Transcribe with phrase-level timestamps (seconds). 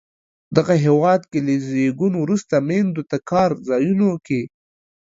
[0.57, 4.41] دغه هېواد کې له زیږون وروسته میندو ته کار ځایونو کې